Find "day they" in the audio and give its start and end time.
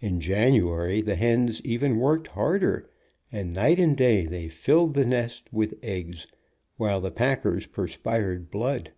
3.96-4.48